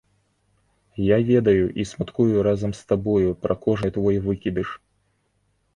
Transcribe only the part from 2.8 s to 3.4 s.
табою